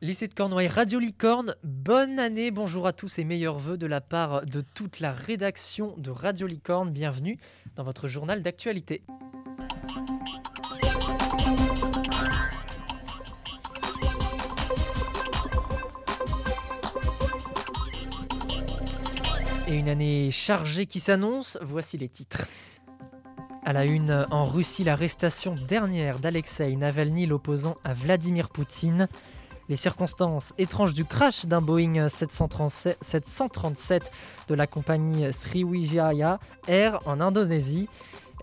[0.00, 4.00] Lycée de Cornouailles, Radio Licorne, bonne année, bonjour à tous et meilleurs voeux de la
[4.00, 6.92] part de toute la rédaction de Radio Licorne.
[6.92, 7.36] Bienvenue
[7.74, 9.02] dans votre journal d'actualité.
[19.66, 22.46] Et une année chargée qui s'annonce, voici les titres.
[23.64, 29.08] À la une, en Russie, l'arrestation dernière d'Alexei Navalny, l'opposant à Vladimir Poutine.
[29.68, 34.10] Les circonstances étranges du crash d'un Boeing 737
[34.48, 36.38] de la compagnie Sriwijaya
[36.68, 37.86] Air en Indonésie.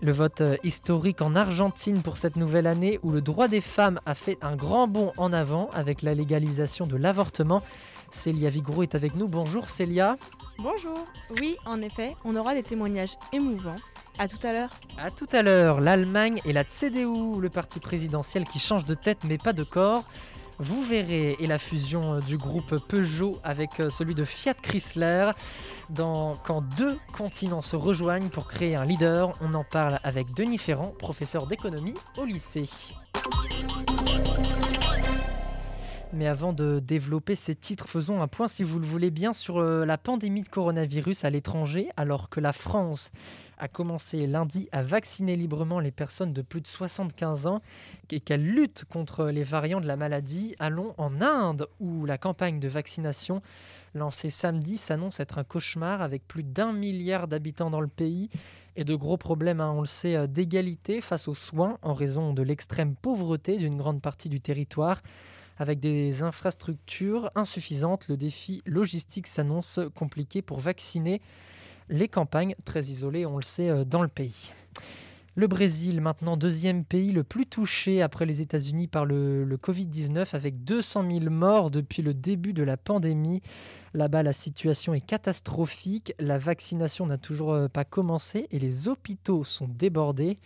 [0.02, 4.14] Le vote historique en Argentine pour cette nouvelle année où le droit des femmes a
[4.14, 7.60] fait un grand bond en avant avec la légalisation de l'avortement.
[8.12, 9.26] Célia Vigroux est avec nous.
[9.26, 10.16] Bonjour Célia.
[10.58, 10.96] Bonjour.
[11.40, 13.74] Oui, en effet, on aura des témoignages émouvants.
[14.18, 14.70] À tout à l'heure.
[15.02, 19.24] À tout à l'heure, l'Allemagne et la CDU, le parti présidentiel qui change de tête
[19.24, 20.04] mais pas de corps.
[20.58, 25.30] Vous verrez, et la fusion du groupe Peugeot avec celui de Fiat Chrysler,
[25.94, 29.32] quand deux continents se rejoignent pour créer un leader.
[29.42, 32.70] On en parle avec Denis Ferrand, professeur d'économie au lycée.
[36.12, 39.60] Mais avant de développer ces titres, faisons un point, si vous le voulez bien, sur
[39.60, 43.10] la pandémie de coronavirus à l'étranger, alors que la France
[43.58, 47.62] a commencé lundi à vacciner librement les personnes de plus de 75 ans
[48.10, 50.54] et qu'elle lutte contre les variants de la maladie.
[50.58, 53.42] Allons en Inde, où la campagne de vaccination
[53.94, 58.30] lancée samedi s'annonce être un cauchemar avec plus d'un milliard d'habitants dans le pays
[58.76, 62.42] et de gros problèmes, hein, on le sait, d'égalité face aux soins en raison de
[62.42, 65.00] l'extrême pauvreté d'une grande partie du territoire.
[65.58, 71.22] Avec des infrastructures insuffisantes, le défi logistique s'annonce compliqué pour vacciner
[71.88, 74.52] les campagnes très isolées, on le sait, dans le pays.
[75.38, 80.34] Le Brésil, maintenant deuxième pays le plus touché après les États-Unis par le, le Covid-19,
[80.34, 83.42] avec 200 000 morts depuis le début de la pandémie.
[83.92, 86.14] Là-bas, la situation est catastrophique.
[86.18, 90.38] La vaccination n'a toujours pas commencé et les hôpitaux sont débordés.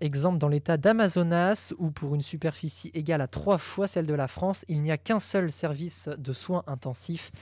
[0.00, 4.28] Exemple dans l'état d'Amazonas, où pour une superficie égale à trois fois celle de la
[4.28, 7.32] France, il n'y a qu'un seul service de soins intensifs.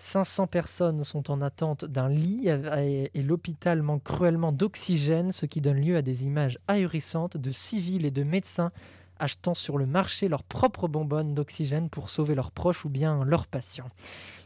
[0.00, 5.80] 500 personnes sont en attente d'un lit et l'hôpital manque cruellement d'oxygène, ce qui donne
[5.80, 8.72] lieu à des images ahurissantes de civils et de médecins
[9.18, 13.46] achetant sur le marché leurs propres bonbonnes d'oxygène pour sauver leurs proches ou bien leurs
[13.46, 13.90] patients.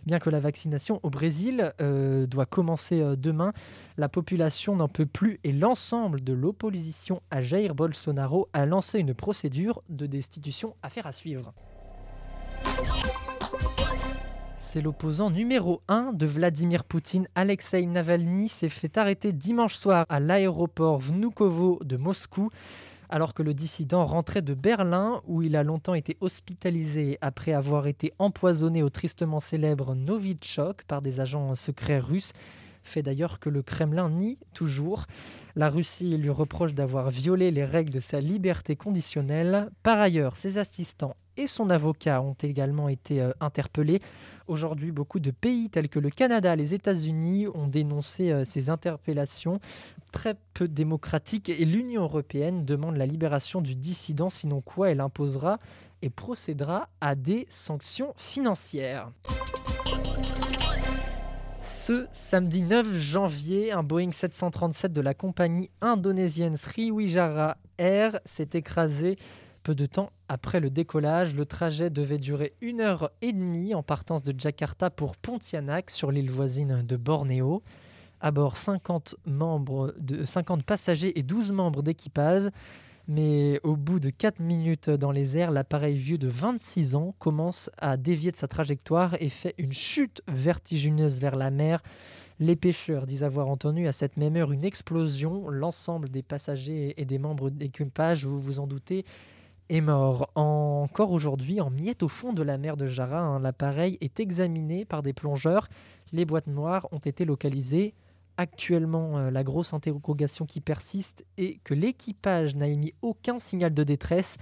[0.05, 3.53] Bien que la vaccination au Brésil euh, doit commencer euh, demain,
[3.97, 9.15] la population n'en peut plus et l'ensemble de l'opposition à Jair Bolsonaro a lancé une
[9.15, 11.55] procédure de destitution à faire à suivre.
[14.75, 20.19] C'est l'opposant numéro 1 de Vladimir Poutine, Alexei Navalny, s'est fait arrêter dimanche soir à
[20.19, 22.51] l'aéroport Vnukovo de Moscou
[23.09, 27.87] alors que le dissident rentrait de Berlin où il a longtemps été hospitalisé après avoir
[27.87, 32.33] été empoisonné au tristement célèbre Novichok par des agents secrets russes
[32.83, 35.07] fait d'ailleurs que le Kremlin nie toujours.
[35.55, 39.71] La Russie lui reproche d'avoir violé les règles de sa liberté conditionnelle.
[39.85, 44.01] Par ailleurs, ses assistants et son avocat ont également été euh, interpellés.
[44.47, 49.61] Aujourd'hui, beaucoup de pays tels que le Canada, les États-Unis ont dénoncé euh, ces interpellations
[50.13, 55.59] très peu démocratiques et l'Union européenne demande la libération du dissident, sinon quoi elle imposera
[56.03, 59.11] et procédera à des sanctions financières.
[61.63, 69.17] Ce samedi 9 janvier, un Boeing 737 de la compagnie indonésienne Sriwijaya Air s'est écrasé
[69.65, 71.35] peu de temps après le décollage.
[71.35, 76.13] Le trajet devait durer une heure et demie en partance de Jakarta pour Pontianak sur
[76.13, 77.63] l'île voisine de Bornéo.
[78.21, 82.45] À bord 50, membres de, 50 passagers et 12 membres d'équipage.
[83.09, 87.71] Mais au bout de 4 minutes dans les airs, l'appareil vieux de 26 ans commence
[87.79, 91.83] à dévier de sa trajectoire et fait une chute vertigineuse vers la mer.
[92.39, 95.49] Les pêcheurs disent avoir entendu à cette même heure une explosion.
[95.49, 99.05] L'ensemble des passagers et des membres d'équipage, vous vous en doutez,
[99.69, 100.31] est mort.
[100.35, 105.03] Encore aujourd'hui, en miette au fond de la mer de Jara, l'appareil est examiné par
[105.03, 105.69] des plongeurs.
[106.13, 107.95] Les boîtes noires ont été localisées.
[108.37, 113.85] Actuellement, euh, la grosse interrogation qui persiste est que l'équipage n'a émis aucun signal de
[113.85, 114.37] détresse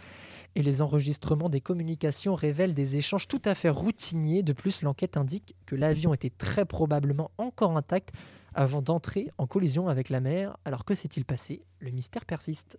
[0.54, 4.42] et les enregistrements des communications révèlent des échanges tout à fait routiniers.
[4.42, 8.14] De plus, l'enquête indique que l'avion était très probablement encore intact
[8.54, 10.56] avant d'entrer en collision avec la mer.
[10.64, 11.62] Alors que s'est-il passé?
[11.78, 12.78] Le mystère persiste.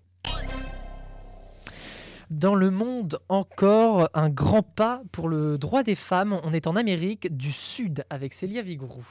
[2.30, 6.40] Dans le monde encore, un grand pas pour le droit des femmes.
[6.44, 9.04] On est en Amérique du Sud avec Célia Vigourou.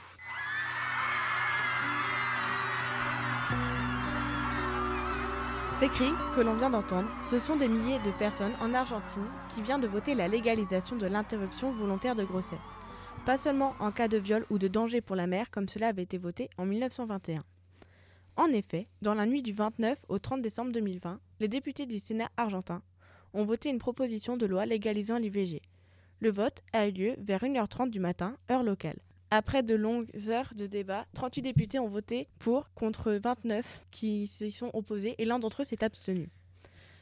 [5.79, 9.61] Ces cris que l'on vient d'entendre, ce sont des milliers de personnes en Argentine qui
[9.61, 12.57] viennent de voter la légalisation de l'interruption volontaire de grossesse.
[13.25, 16.03] Pas seulement en cas de viol ou de danger pour la mère comme cela avait
[16.03, 17.43] été voté en 1921.
[18.37, 22.29] En effet, dans la nuit du 29 au 30 décembre 2020, les députés du Sénat
[22.37, 22.81] argentin
[23.33, 25.61] ont voté une proposition de loi légalisant l'IVG.
[26.19, 28.99] Le vote a eu lieu vers 1h30 du matin, heure locale.
[29.31, 34.51] Après de longues heures de débat, 38 députés ont voté pour contre 29 qui s'y
[34.51, 36.29] sont opposés et l'un d'entre eux s'est abstenu.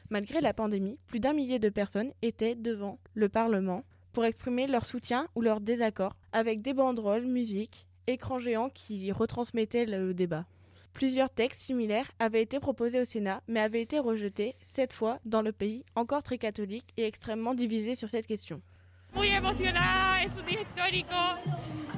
[0.08, 4.86] Malgré la pandémie, plus d'un millier de personnes étaient devant le Parlement pour exprimer leur
[4.86, 10.46] soutien ou leur désaccord avec des banderoles, musique, écrans géants qui retransmettaient le débat.
[10.92, 15.42] Plusieurs textes similaires avaient été proposés au Sénat, mais avaient été rejetés, cette fois dans
[15.42, 18.60] le pays encore très catholique et extrêmement divisé sur cette question.
[19.14, 21.16] Muy emocionada, es un día histórico.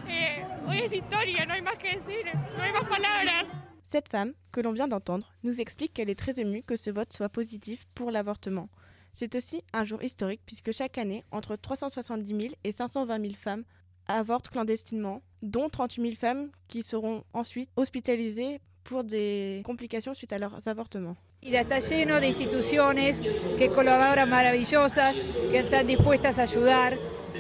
[0.09, 2.25] Eh, hoy es historia, no hay más que decir,
[2.57, 3.47] no hay más palabras.
[3.85, 7.13] Cette femme, que l'on vient d'entendre, nous explique qu'elle est très émue que ce vote
[7.13, 8.69] soit positif pour l'avortement.
[9.13, 13.65] C'est aussi un jour historique puisque chaque année, entre 370 000 et 520 000 femmes
[14.09, 20.39] avortent clandestinement, dont 38 000 femmes qui seront ensuite hospitalisées pour des complications suite à
[20.39, 21.17] leurs avortements.
[21.43, 23.21] Y está lleno de instituciones
[23.59, 25.17] que colaboran maravillosas,
[25.51, 26.97] que están dispuestas a ayudar.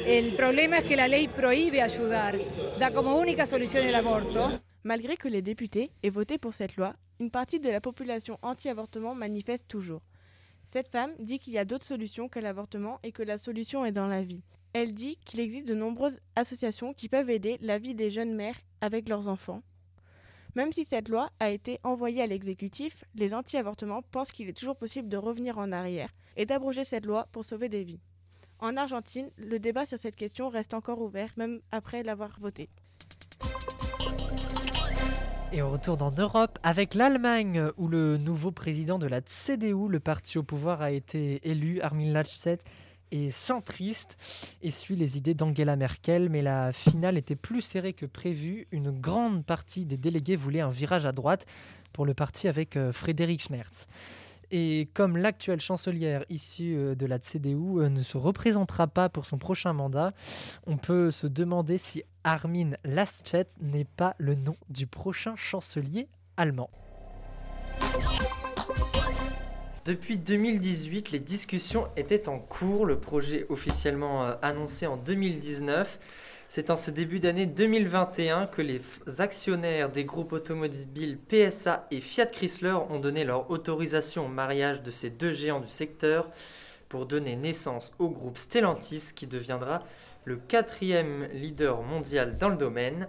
[0.07, 2.37] El problema es que la ley prohíbe ayudar,
[2.79, 4.61] da como única solución el aborto.
[4.83, 9.15] Malgré que les députés aient voté pour cette loi, une partie de la population anti-avortement
[9.15, 10.03] manifeste toujours.
[10.67, 13.93] Cette femme dit qu'il y a d'autres solutions que l'avortement et que la solution est
[13.93, 14.43] dans la vie.
[14.73, 18.59] Elle dit qu'il existe de nombreuses associations qui peuvent aider la vie des jeunes mères
[18.81, 19.63] avec leurs enfants.
[20.55, 24.77] Même si cette loi a été envoyée à l'exécutif, les anti-avortements pensent qu'il est toujours
[24.77, 28.01] possible de revenir en arrière et d'abroger cette loi pour sauver des vies.
[28.61, 32.69] En Argentine, le débat sur cette question reste encore ouvert, même après l'avoir voté.
[35.53, 40.01] Et on retourne en Europe avec l'Allemagne, où le nouveau président de la CDU, le
[40.01, 42.59] parti au pouvoir, a été élu, Armin Laschet,
[43.15, 44.17] est centriste
[44.63, 48.67] et suit les idées d'Angela Merkel, mais la finale était plus serrée que prévu.
[48.73, 51.47] Une grande partie des délégués voulaient un virage à droite
[51.93, 53.87] pour le parti avec euh, Frédéric Schmerz.
[54.51, 59.27] Et comme l'actuelle chancelière issue euh, de la CDU euh, ne se représentera pas pour
[59.27, 60.13] son prochain mandat,
[60.67, 66.71] on peut se demander si Armin Laschet n'est pas le nom du prochain chancelier allemand.
[69.85, 75.99] Depuis 2018, les discussions étaient en cours, le projet officiellement euh, annoncé en 2019.
[76.49, 78.81] C'est en ce début d'année 2021 que les
[79.19, 84.91] actionnaires des groupes automobiles PSA et Fiat Chrysler ont donné leur autorisation au mariage de
[84.91, 86.31] ces deux géants du secteur
[86.89, 89.83] pour donner naissance au groupe Stellantis qui deviendra
[90.25, 93.07] le quatrième leader mondial dans le domaine.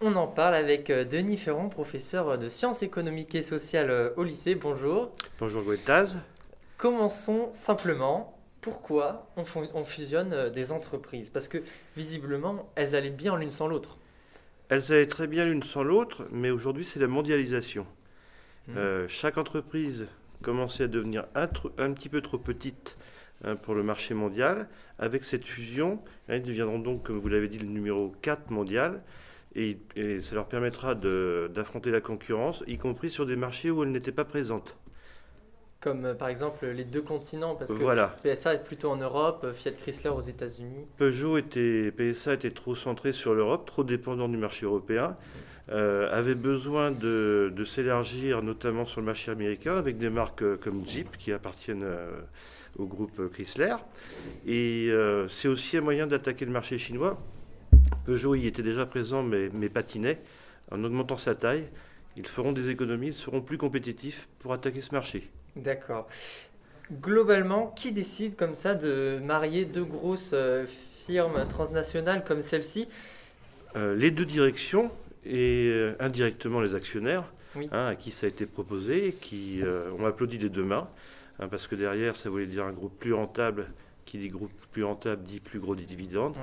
[0.00, 4.22] On en parle avec euh, Denis Ferron, professeur de sciences économiques et sociales euh, au
[4.22, 4.54] lycée.
[4.54, 5.10] Bonjour.
[5.40, 6.18] Bonjour Gouettaz.
[6.76, 8.38] Commençons simplement.
[8.60, 11.30] Pourquoi on, fusionne euh, des entreprises?
[11.30, 11.58] Parce que
[11.96, 13.98] visiblement, elles allaient bien l'une sans l'autre.
[14.68, 17.86] Elles allaient très bien l'une sans l'autre, mais aujourd'hui c'est la mondialisation.
[18.68, 19.06] Hmm.
[19.08, 20.08] chaque entreprise
[20.42, 21.48] commençait à devenir un,
[21.78, 22.98] un petit peu trop petite
[23.42, 24.68] hein, pour le marché mondial.
[24.98, 29.00] Avec cette fusion, elles deviendront donc, comme vous l'avez dit, le numéro 4 mondial
[29.58, 34.12] et, ça leur permettra d'affronter la concurrence, y compris sur des marchés où elles n'étaient
[34.12, 34.76] pas présentes.
[35.80, 39.52] Comme euh, par exemple les deux continents, parce que PSA est plutôt en Europe, euh,
[39.52, 40.86] Fiat Chrysler aux États-Unis.
[40.96, 45.16] Peugeot était, PSA était trop centré sur l'Europe, trop dépendant du marché européen,
[45.70, 51.16] euh, avait besoin de, s'élargir notamment sur le marché américain avec des marques comme Jeep
[51.16, 51.86] qui appartiennent
[52.76, 53.76] au groupe Chrysler.
[54.46, 54.90] Et
[55.28, 57.18] c'est aussi un moyen d'attaquer le marché chinois
[58.04, 60.18] Peugeot y était déjà présent, mais, mais patinait.
[60.70, 61.64] En augmentant sa taille,
[62.16, 65.30] ils feront des économies, ils seront plus compétitifs pour attaquer ce marché.
[65.56, 66.08] D'accord.
[66.90, 72.88] Globalement, qui décide comme ça de marier deux grosses euh, firmes transnationales comme celle-ci?
[73.76, 74.90] Euh, Les deux directions
[75.24, 77.24] et euh, indirectement les actionnaires,
[77.56, 79.60] hein, à qui ça a été proposé, qui
[79.98, 80.88] ont applaudi des deux mains,
[81.40, 83.66] hein, parce que derrière, ça voulait dire un groupe plus rentable.
[84.06, 86.34] Qui dit groupe plus rentable dit plus gros dividendes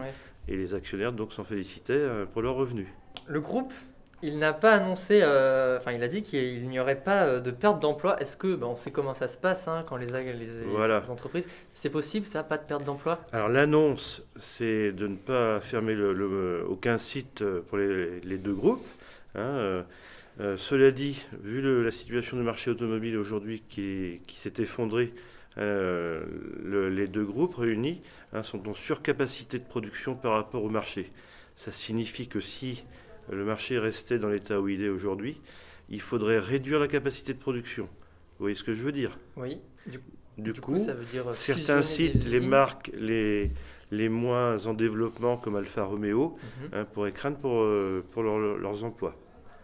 [0.48, 2.88] et les actionnaires donc s'en félicitaient euh, pour leurs revenus.
[3.28, 3.74] Le groupe,
[4.22, 7.52] il n'a pas annoncé, euh, enfin il a dit qu'il n'y aurait pas euh, de
[7.52, 8.20] perte d'emploi.
[8.22, 11.90] Est-ce que, ben, on sait comment ça se passe hein, quand les, les, entreprises, c'est
[11.90, 13.20] possible ça, pas de perte d'emploi?
[13.32, 18.86] Alors l'annonce, c'est de ne pas fermer le, aucun site pour les, deux groupes.
[19.36, 19.84] Hein,
[20.58, 25.14] cela dit, vu la situation du marché automobile aujourd'hui qui, qui s'est effondrée,
[25.58, 28.02] euh, les deux groupes réunis
[28.34, 31.12] hein, sont en surcapacité de production par rapport au marché.
[31.56, 32.84] Ça signifie que si
[33.32, 35.38] le marché restait dans l'état où il est aujourd'hui,
[35.90, 37.84] il faudrait réduire la capacité de production.
[37.86, 39.18] Vous voyez ce que je veux dire?
[39.38, 39.62] Oui.
[39.88, 40.00] Du,
[40.38, 43.50] Du, du coup, coup, ça veut dire certains sites, les marques les,
[43.92, 46.70] les moins en développement, comme Alfa Romeo, Mhm.
[46.74, 49.16] hein, pourraient craindre pour, euh, pour leur- leurs emplois.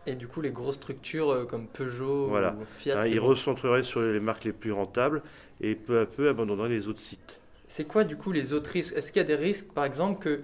[0.08, 2.56] Et du coup, les grosses structures euh, comme Peugeot Voilà.
[2.60, 3.28] ou Fiat, Hein, ils bon.
[3.28, 5.22] recentreraient sur les marques les plus rentables
[5.62, 7.38] et peu à peu abandonneraient les autres sites.
[7.68, 8.94] C'est quoi du coup les autres risques?
[8.96, 10.42] Est-ce qu'il y a des risques, par exemple, que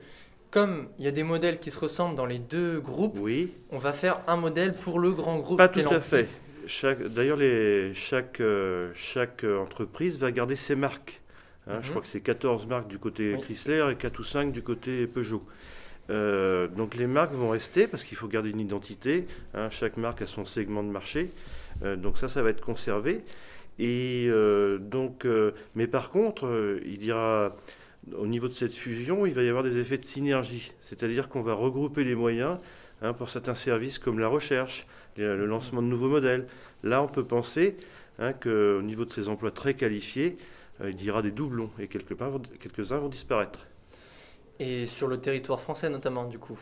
[0.49, 3.79] comme il y a des modèles qui se ressemblent dans les deux groupes, Oui, on
[3.79, 6.09] va faire un modèle pour le grand groupe Pas tout à Stellantis?
[6.09, 6.41] fait.
[6.67, 11.21] Chaque, d'ailleurs, les, chaque, euh, chaque euh, entreprise va garder ses marques.
[11.67, 11.89] Hein, Je Mhm.
[11.89, 13.41] crois que c'est 14 marques du côté Oui.
[13.41, 15.43] Chrysler et 4 ou 5 du côté Peugeot.
[16.09, 19.27] Euh, donc les marques vont rester parce qu'il faut garder une identité.
[19.53, 21.31] hein, chaque marque a son segment de marché.
[21.83, 23.23] Euh, donc ça, ça va être conservé.
[23.79, 25.27] Et euh, donc,
[25.75, 27.13] mais par contre, il y
[28.15, 30.71] au niveau de cette fusion, il va y avoir des effets de synergie.
[30.81, 32.57] C'est-à-dire qu'on va regrouper les moyens
[33.01, 34.87] hein, pour certains services comme la recherche,
[35.17, 36.47] le lancement de nouveaux modèles.
[36.83, 37.75] Là, on peut penser
[38.17, 40.37] hein, qu'au niveau de ces emplois très qualifiés,
[40.83, 43.67] il y aura des doublons et quelques-uns vont, quelques-uns vont disparaître.
[44.59, 46.59] Et sur le territoire français notamment, du coup.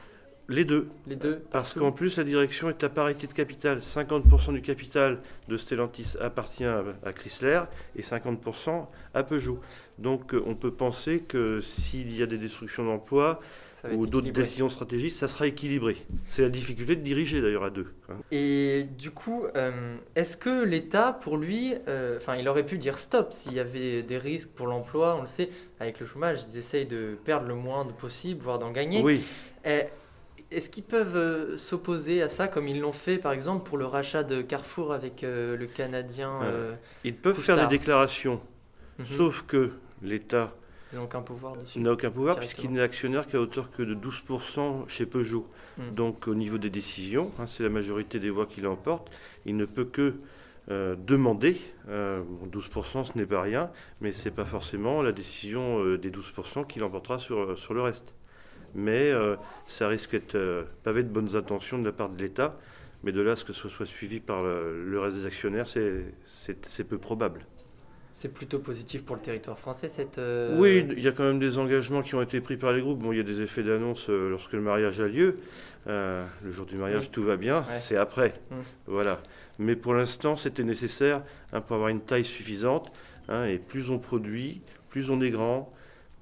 [0.48, 3.80] Les deux, Les deux parce qu'en plus, la direction est à parité de capital.
[3.80, 7.62] 50% du capital de Stellantis appartient à, Chrysler
[7.96, 8.86] et 50%
[9.16, 9.60] à Peugeot.
[9.98, 13.40] Donc, euh, on peut penser que s'il y a des destructions d'emplois
[13.94, 15.98] ou d'autres décisions stratégiques, ça sera équilibré.
[16.30, 17.88] C'est la difficulté de diriger d'ailleurs à deux.
[18.10, 18.18] hein.
[18.32, 23.00] Et du coup, euh, est-ce que l'État, pour lui, euh, enfin, il aurait pu dire
[23.00, 25.50] stop s'il y avait des risques pour l'emploi On le sait,
[25.80, 29.02] avec le chômage, ils essayent de perdre le moins de possible, voire d'en gagner.
[29.02, 29.24] Oui,
[30.52, 33.86] Est-ce qu'ils peuvent euh, s'opposer à ça, comme ils l'ont fait, par exemple, pour le
[33.86, 38.42] rachat de Carrefour avec euh, le Canadien euh, ils peuvent faire des déclarations,
[39.00, 39.06] mhm.
[39.18, 39.72] sauf que
[40.02, 40.56] l'État
[40.92, 41.80] Ils n'ont aucun pouvoir dessus.
[41.80, 45.48] n'a aucun pouvoir puisqu'il n'est actionnaire qu'à hauteur que de 12% chez Peugeot.
[45.78, 45.90] Mm.
[45.92, 49.10] Donc au niveau des décisions, hein, c'est la majorité des voix qui l'emporte,
[49.46, 50.16] il ne peut que
[50.72, 53.70] euh, demander, euh, bon, 12% ce n'est pas rien,
[54.02, 57.82] mais ce n'est pas forcément la décision euh, des 12% qui l'emportera sur, sur le
[57.82, 58.16] reste.
[58.76, 59.36] Mais euh,
[59.68, 62.58] ça risque d'être euh, pavé de bonnes intentions de la part de l'État,
[63.04, 65.68] mais de là à ce que ce soit suivi par le, le reste des actionnaires,
[65.68, 67.46] c'est- peu probable.
[68.12, 70.20] C'est plutôt positif pour le territoire français, cette...
[70.20, 72.80] euh, Oui, il y a quand même des engagements qui ont été pris par les
[72.80, 73.00] groupes.
[73.00, 75.38] Bon, il y a des effets d'annonce euh, lorsque le mariage a lieu.
[75.88, 77.10] Euh, le jour du mariage, Oui.
[77.12, 77.60] tout va bien.
[77.60, 77.78] Ouais.
[77.80, 78.34] C'est après.
[78.52, 78.56] Mm.
[78.88, 79.22] Voilà.
[79.60, 82.90] Mais pour l'instant, c'était nécessaire hein, pour avoir une taille suffisante.
[83.28, 85.74] hein, et plus on produit, plus on est grand,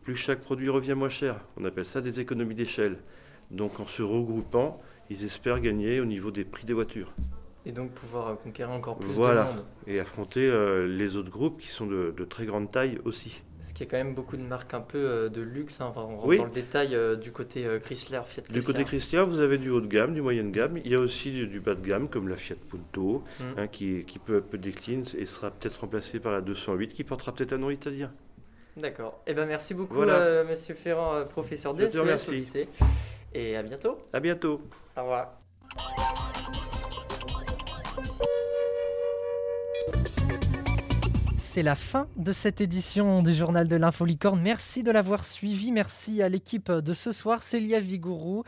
[0.03, 1.39] plus chaque produit revient moins cher.
[1.57, 2.97] On appelle ça des économies d'échelle.
[3.51, 7.13] Donc, en se regroupant, ils espèrent gagner au niveau des prix des voitures
[7.65, 9.43] Et donc pouvoir euh, conquérir encore plus Voilà.
[9.43, 9.65] de monde.
[9.87, 13.41] et affronter euh, les autres groupes qui sont de, de très grande taille aussi.
[13.59, 15.79] Parce qu'il y a quand même beaucoup de marques un peu euh, de luxe.
[15.79, 15.85] hein.
[15.89, 16.37] Enfin, on rentre Oui.
[16.37, 18.59] dans le détail euh, du côté Chrysler, Fiat Chrysler.
[18.59, 20.77] Du côté Chrysler, vous avez du haut de gamme, du moyen de gamme.
[20.83, 23.43] Il y a aussi du, du bas de gamme, comme la Fiat Punto, Mm.
[23.59, 27.03] hein, qui, qui peu à peu décline et sera peut-être remplacée par la 208, qui
[27.03, 28.11] portera peut-être un nom italien.
[28.77, 29.19] D'accord.
[29.27, 30.13] Eh ben merci beaucoup, Voilà.
[30.15, 32.67] euh, Monsieur Ferrand, euh, professeur d'SES au lycée.
[33.33, 33.99] Et à bientôt.
[34.11, 34.61] À bientôt.
[34.97, 35.37] Au revoir.
[41.53, 44.41] C'est la fin de cette édition du journal de l'Infolicorne.
[44.41, 45.71] Merci de l'avoir suivi.
[45.71, 48.43] Merci à l'équipe de ce soir, Célia Vigourou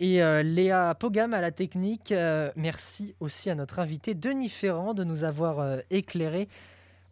[0.00, 2.10] et euh, Léa Pogam à la technique.
[2.10, 6.48] Euh, merci aussi à notre invité Denis Ferrand de nous avoir euh, éclairé.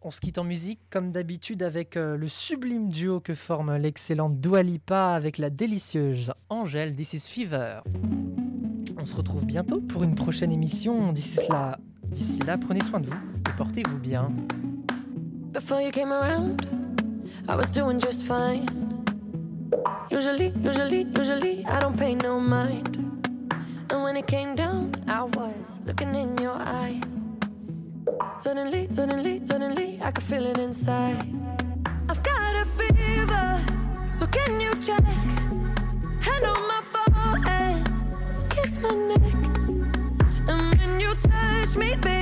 [0.01, 4.39] On se quitte en musique, comme d'habitude, avec euh, le sublime duo que forme l'excellente
[4.39, 7.81] Dua Lipa avec la délicieuse Angèle This is Fever.
[8.97, 11.11] On se retrouve bientôt pour une prochaine émission.
[11.11, 13.17] D'ici là, d'ici là prenez soin de vous
[13.49, 14.31] et portez-vous bien.
[20.11, 22.97] Usually, usually, usually, I don't pay no mind.
[23.91, 27.18] And when it came down, I was looking in your eyes.
[28.39, 31.25] Suddenly, suddenly, suddenly, I can feel it inside.
[32.09, 33.61] I've got a fever,
[34.13, 35.03] so can you check?
[36.21, 37.85] Hand on my forehead,
[38.49, 39.33] kiss my neck.
[40.47, 42.18] And when you touch me, baby,